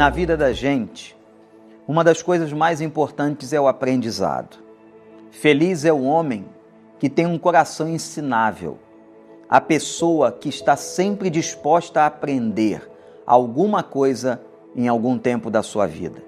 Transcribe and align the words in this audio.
Na 0.00 0.08
vida 0.08 0.34
da 0.34 0.50
gente, 0.50 1.14
uma 1.86 2.02
das 2.02 2.22
coisas 2.22 2.54
mais 2.54 2.80
importantes 2.80 3.52
é 3.52 3.60
o 3.60 3.68
aprendizado. 3.68 4.56
Feliz 5.30 5.84
é 5.84 5.92
o 5.92 6.04
homem 6.04 6.46
que 6.98 7.10
tem 7.10 7.26
um 7.26 7.36
coração 7.36 7.86
ensinável, 7.86 8.78
a 9.46 9.60
pessoa 9.60 10.32
que 10.32 10.48
está 10.48 10.74
sempre 10.74 11.28
disposta 11.28 12.00
a 12.00 12.06
aprender 12.06 12.90
alguma 13.26 13.82
coisa 13.82 14.40
em 14.74 14.88
algum 14.88 15.18
tempo 15.18 15.50
da 15.50 15.62
sua 15.62 15.86
vida. 15.86 16.22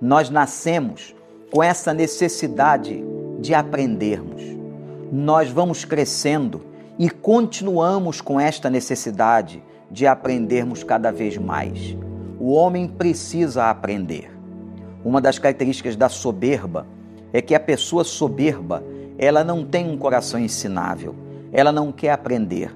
Nós 0.00 0.30
nascemos 0.30 1.12
com 1.50 1.60
essa 1.64 1.92
necessidade 1.92 3.02
de 3.40 3.54
aprendermos. 3.54 4.40
Nós 5.10 5.50
vamos 5.50 5.84
crescendo 5.84 6.64
e 6.96 7.10
continuamos 7.10 8.20
com 8.20 8.38
esta 8.38 8.70
necessidade 8.70 9.60
de 9.90 10.06
aprendermos 10.06 10.84
cada 10.84 11.10
vez 11.10 11.36
mais. 11.36 12.05
O 12.38 12.52
homem 12.52 12.86
precisa 12.86 13.70
aprender. 13.70 14.30
Uma 15.04 15.20
das 15.20 15.38
características 15.38 15.96
da 15.96 16.08
soberba 16.08 16.86
é 17.32 17.40
que 17.40 17.54
a 17.54 17.60
pessoa 17.60 18.04
soberba, 18.04 18.82
ela 19.18 19.44
não 19.44 19.64
tem 19.64 19.90
um 19.90 19.96
coração 19.96 20.38
ensinável, 20.38 21.14
ela 21.52 21.72
não 21.72 21.92
quer 21.92 22.10
aprender. 22.10 22.74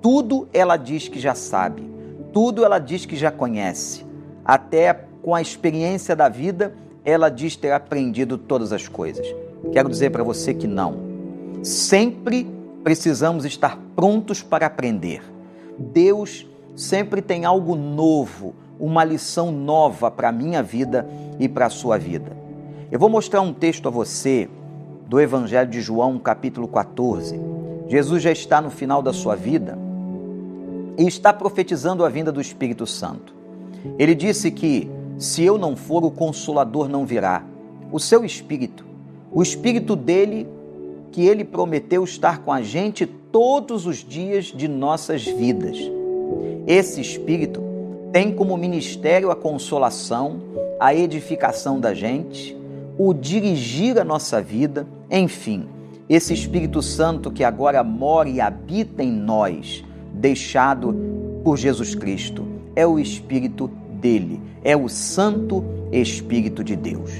Tudo 0.00 0.48
ela 0.52 0.76
diz 0.76 1.08
que 1.08 1.18
já 1.18 1.34
sabe, 1.34 1.82
tudo 2.32 2.64
ela 2.64 2.78
diz 2.78 3.04
que 3.04 3.16
já 3.16 3.30
conhece. 3.30 4.04
Até 4.44 4.92
com 5.22 5.34
a 5.34 5.42
experiência 5.42 6.16
da 6.16 6.28
vida, 6.28 6.74
ela 7.04 7.28
diz 7.28 7.56
ter 7.56 7.72
aprendido 7.72 8.38
todas 8.38 8.72
as 8.72 8.88
coisas. 8.88 9.26
Quero 9.72 9.88
dizer 9.88 10.10
para 10.10 10.24
você 10.24 10.52
que 10.54 10.66
não. 10.66 10.96
Sempre 11.62 12.46
precisamos 12.82 13.44
estar 13.44 13.78
prontos 13.94 14.42
para 14.42 14.66
aprender. 14.66 15.22
Deus 15.78 16.46
sempre 16.74 17.22
tem 17.22 17.44
algo 17.44 17.76
novo, 17.76 18.54
uma 18.78 19.04
lição 19.04 19.52
nova 19.52 20.10
para 20.10 20.28
a 20.28 20.32
minha 20.32 20.62
vida 20.62 21.08
e 21.38 21.48
para 21.48 21.66
a 21.66 21.70
sua 21.70 21.98
vida. 21.98 22.36
Eu 22.90 22.98
vou 22.98 23.08
mostrar 23.08 23.40
um 23.40 23.52
texto 23.52 23.88
a 23.88 23.90
você 23.90 24.48
do 25.06 25.20
Evangelho 25.20 25.70
de 25.70 25.80
João, 25.80 26.18
capítulo 26.18 26.68
14. 26.68 27.40
Jesus 27.88 28.22
já 28.22 28.30
está 28.30 28.60
no 28.60 28.70
final 28.70 29.02
da 29.02 29.12
sua 29.12 29.34
vida 29.34 29.78
e 30.98 31.06
está 31.06 31.32
profetizando 31.32 32.04
a 32.04 32.08
vinda 32.08 32.30
do 32.30 32.40
Espírito 32.40 32.86
Santo. 32.86 33.34
Ele 33.98 34.14
disse 34.14 34.50
que 34.50 34.90
se 35.18 35.42
eu 35.42 35.58
não 35.58 35.76
for, 35.76 36.04
o 36.04 36.10
consolador 36.10 36.88
não 36.88 37.06
virá. 37.06 37.44
O 37.90 37.98
seu 37.98 38.24
espírito, 38.24 38.84
o 39.30 39.42
espírito 39.42 39.94
dele 39.94 40.48
que 41.10 41.26
ele 41.26 41.44
prometeu 41.44 42.02
estar 42.04 42.38
com 42.38 42.52
a 42.52 42.62
gente 42.62 43.06
todos 43.06 43.86
os 43.86 43.98
dias 43.98 44.46
de 44.46 44.66
nossas 44.66 45.24
vidas. 45.24 45.76
Esse 46.66 47.00
espírito 47.00 47.71
tem 48.12 48.30
como 48.30 48.56
ministério 48.58 49.30
a 49.30 49.36
consolação, 49.36 50.36
a 50.78 50.94
edificação 50.94 51.80
da 51.80 51.94
gente, 51.94 52.54
o 52.98 53.14
dirigir 53.14 53.98
a 53.98 54.04
nossa 54.04 54.42
vida, 54.42 54.86
enfim, 55.10 55.66
esse 56.08 56.34
Espírito 56.34 56.82
Santo 56.82 57.30
que 57.30 57.42
agora 57.42 57.82
mora 57.82 58.28
e 58.28 58.38
habita 58.38 59.02
em 59.02 59.10
nós, 59.10 59.82
deixado 60.12 60.94
por 61.42 61.56
Jesus 61.56 61.94
Cristo, 61.94 62.46
é 62.76 62.86
o 62.86 62.98
Espírito 62.98 63.70
dele, 63.92 64.42
é 64.62 64.76
o 64.76 64.90
Santo 64.90 65.64
Espírito 65.90 66.62
de 66.62 66.76
Deus. 66.76 67.10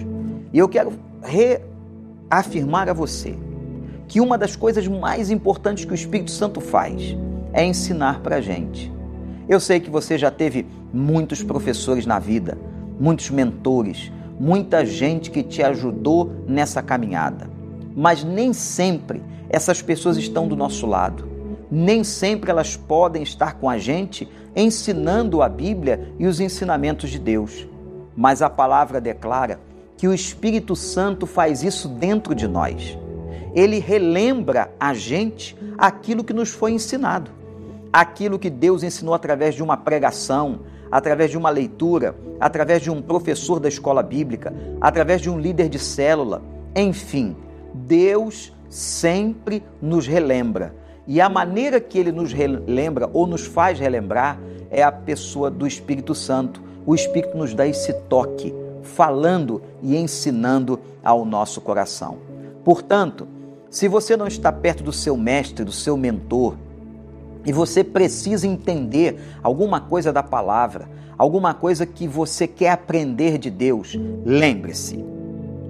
E 0.53 0.59
eu 0.59 0.69
quero 0.69 0.93
reafirmar 1.23 2.91
a 2.91 2.93
você 2.93 3.35
que 4.07 4.21
uma 4.21 4.37
das 4.37 4.57
coisas 4.57 4.87
mais 4.87 5.31
importantes 5.31 5.87
que 5.87 5.93
o 5.93 5.95
Espírito 5.95 6.31
Santo 6.31 6.61
faz 6.61 7.17
é 7.51 7.65
ensinar 7.65 8.21
para 8.21 8.37
a 8.37 8.41
gente. 8.43 8.92
Eu 9.49 9.61
sei 9.61 9.81
que 9.81 9.91
você 9.91 10.17
já 10.17 10.31
teve 10.31 10.67
muitos 10.93 11.43
professores 11.43 12.07
na 12.07 12.19
vida, 12.19 12.59
muitos 12.99 13.31
mentores, 13.31 14.13
muita 14.39 14.85
gente 14.85 15.31
que 15.31 15.43
te 15.43 15.63
ajudou 15.63 16.33
nessa 16.47 16.83
caminhada, 16.83 17.51
mas 17.95 18.25
nem 18.25 18.53
sempre 18.53 19.23
essas 19.49 19.83
pessoas 19.83 20.17
estão 20.17 20.49
do 20.49 20.57
nosso 20.57 20.87
lado. 20.87 21.31
Nem 21.71 22.05
sempre 22.05 22.51
elas 22.51 22.77
podem 22.77 23.23
estar 23.23 23.55
com 23.55 23.69
a 23.69 23.79
gente 23.79 24.29
ensinando 24.55 25.43
a 25.43 25.49
Bíblia 25.49 26.13
e 26.19 26.27
os 26.27 26.39
ensinamentos 26.41 27.11
de 27.11 27.19
Deus. 27.19 27.67
Mas 28.15 28.43
a 28.43 28.51
palavra 28.51 29.01
declara 29.01 29.59
que 29.97 30.07
o 30.07 30.13
Espírito 30.13 30.77
Santo 30.77 31.27
faz 31.27 31.63
isso 31.63 31.89
dentro 31.89 32.35
de 32.35 32.47
nós 32.47 32.99
ele 33.55 33.79
relembra 33.79 34.73
a 34.79 34.95
gente 34.95 35.57
aquilo 35.77 36.25
que 36.25 36.33
nos 36.33 36.51
foi 36.51 36.73
ensinado, 36.73 37.31
aquilo 37.93 38.39
que 38.39 38.49
Deus 38.49 38.83
ensinou 38.83 39.15
através 39.15 39.55
de 39.55 39.63
uma 39.63 39.77
pregação, 39.77 40.61
através 40.91 41.31
de 41.31 41.37
uma 41.37 41.51
leitura, 41.51 42.15
através 42.41 42.81
de 42.83 42.91
um 42.91 43.03
professor 43.03 43.61
da 43.61 43.69
escola 43.69 44.03
bíblica, 44.03 44.53
através 44.81 45.21
de 45.21 45.29
um 45.29 45.39
líder 45.39 45.69
de 45.69 45.79
célula, 45.79 46.43
enfim, 46.75 47.37
Deus 47.75 48.53
sempre 48.69 49.63
nos 49.81 50.07
relembra. 50.07 50.75
E 51.07 51.21
a 51.21 51.29
maneira 51.29 51.81
que 51.81 51.99
ele 51.99 52.13
nos 52.13 52.33
relembra 52.33 53.11
ou 53.13 53.27
nos 53.27 53.45
faz 53.45 53.79
relembrar 53.79 54.39
é 54.71 54.83
a 54.83 54.93
pessoa 54.93 55.51
do 55.51 55.67
Espírito 55.67 56.15
Santo. 56.15 56.63
O 56.87 56.95
Espírito 56.95 57.37
nos 57.37 57.53
dá 57.55 57.67
esse 57.67 57.93
toque, 58.09 58.55
falando 58.83 59.61
e 59.83 59.97
ensinando 59.97 60.81
ao 61.03 61.25
nosso 61.25 61.61
coração. 61.61 62.19
Portanto, 62.65 63.27
se 63.69 63.89
você 63.89 64.17
não 64.17 64.27
está 64.27 64.53
perto 64.53 64.83
do 64.83 64.93
seu 64.93 65.17
mestre, 65.17 65.65
do 65.65 65.73
seu 65.73 65.97
mentor, 65.97 66.57
e 67.45 67.53
você 67.53 67.83
precisa 67.83 68.47
entender 68.47 69.21
alguma 69.43 69.81
coisa 69.81 70.13
da 70.13 70.23
palavra, 70.23 70.89
alguma 71.19 71.55
coisa 71.55 71.85
que 71.85 72.07
você 72.07 72.47
quer 72.47 72.71
aprender 72.71 73.39
de 73.39 73.51
Deus, 73.51 73.99
lembre-se: 74.25 75.05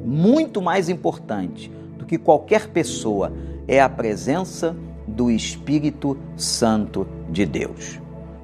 muito 0.05 0.61
mais 0.61 0.89
importante 0.89 1.73
do 1.99 2.05
que 2.05 2.19
qualquer 2.19 2.69
pessoa 2.69 3.33
é 3.67 3.81
a 3.81 3.89
presença 3.89 4.77
do 5.07 5.31
Espírito 5.31 6.17
Santo 6.37 7.07
de 7.31 7.47
Deus. 7.47 8.01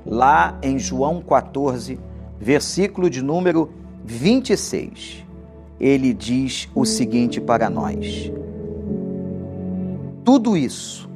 Lá 0.06 0.58
em 0.62 0.78
João 0.78 1.20
14, 1.20 1.98
versículo 2.40 3.10
de 3.10 3.22
número 3.22 3.70
26, 4.04 5.26
ele 5.78 6.14
diz 6.14 6.68
o 6.74 6.84
seguinte 6.84 7.40
para 7.40 7.68
nós: 7.68 8.32
tudo 10.24 10.56
isso, 10.56 11.08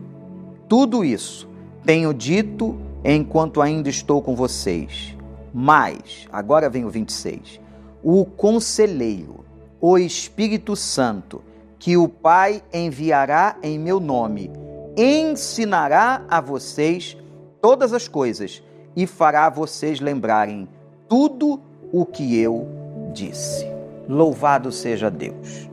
tudo 0.68 1.04
isso 1.04 1.51
tenho 1.84 2.12
dito 2.14 2.76
enquanto 3.04 3.60
ainda 3.60 3.88
estou 3.88 4.22
com 4.22 4.34
vocês. 4.34 5.16
Mas, 5.52 6.26
agora 6.32 6.70
vem 6.70 6.84
o 6.84 6.90
26, 6.90 7.60
o 8.02 8.24
conselheiro, 8.24 9.44
o 9.80 9.98
Espírito 9.98 10.74
Santo, 10.74 11.42
que 11.78 11.96
o 11.96 12.08
Pai 12.08 12.62
enviará 12.72 13.56
em 13.62 13.78
meu 13.78 14.00
nome, 14.00 14.50
ensinará 14.96 16.24
a 16.28 16.40
vocês 16.40 17.16
todas 17.60 17.92
as 17.92 18.08
coisas 18.08 18.62
e 18.94 19.06
fará 19.06 19.50
vocês 19.50 20.00
lembrarem 20.00 20.68
tudo 21.08 21.60
o 21.92 22.06
que 22.06 22.38
eu 22.38 22.66
disse. 23.12 23.66
Louvado 24.08 24.72
seja 24.72 25.10
Deus. 25.10 25.68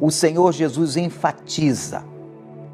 O 0.00 0.10
Senhor 0.10 0.52
Jesus 0.52 0.96
enfatiza 0.96 2.04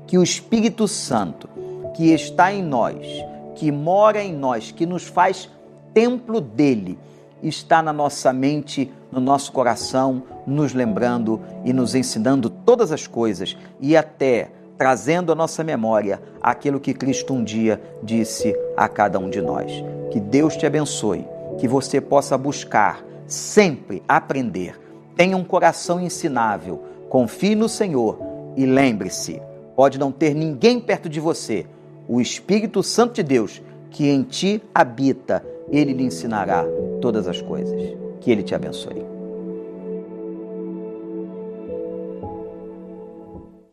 que 0.07 0.19
o 0.19 0.23
Espírito 0.23 0.89
Santo, 0.89 1.49
que 1.95 2.13
está 2.13 2.53
em 2.53 2.63
nós, 2.63 3.07
que 3.55 3.71
mora 3.71 4.23
em 4.23 4.33
nós, 4.33 4.71
que 4.71 4.87
nos 4.87 5.05
faz 5.05 5.51
templo 5.93 6.41
dele, 6.41 6.99
está 7.43 7.83
na 7.83 7.93
nossa 7.93 8.33
mente, 8.33 8.91
no 9.11 9.21
nosso 9.21 9.53
coração, 9.53 10.23
nos 10.47 10.73
lembrando 10.73 11.41
e 11.65 11.73
nos 11.73 11.95
ensinando 11.95 12.49
todas 12.51 12.93
as 12.93 13.07
coisas 13.07 13.57
e 13.81 13.97
até 13.97 14.51
trazendo 14.77 15.33
à 15.33 15.35
nossa 15.35 15.63
memória 15.63 16.23
aquilo 16.41 16.81
que 16.81 16.95
Cristo 16.95 17.35
um 17.35 17.45
dia 17.45 17.81
disse 18.03 18.55
a 18.77 18.89
cada 18.89 19.19
um 19.19 19.29
de 19.29 19.43
nós. 19.43 19.71
Que 20.11 20.21
Deus 20.21 20.57
te 20.57 20.65
abençoe, 20.65 21.27
que 21.59 21.69
você 21.69 22.01
possa 22.01 22.37
buscar 22.39 23.05
sempre 23.27 24.03
aprender. 24.09 24.79
Tenha 25.17 25.37
um 25.37 25.45
coração 25.45 26.01
ensinável, 26.01 26.83
confie 27.09 27.55
no 27.55 27.69
Senhor 27.69 28.19
e 28.57 28.65
lembre-se, 28.65 29.41
Pode 29.81 29.99
não 29.99 30.13
ter 30.13 30.35
ninguém 30.35 30.79
perto 30.79 31.09
de 31.09 31.19
você. 31.19 31.65
O 32.13 32.21
Espírito 32.21 32.83
Santo 32.83 33.15
de 33.15 33.23
Deus, 33.23 33.63
que 33.89 34.09
em 34.09 34.25
ti 34.25 34.61
habita, 34.75 35.45
ele 35.71 35.93
lhe 35.93 36.03
ensinará 36.03 36.65
todas 37.01 37.29
as 37.29 37.41
coisas. 37.41 37.81
Que 38.21 38.33
ele 38.33 38.43
te 38.43 38.53
abençoe. 38.53 39.20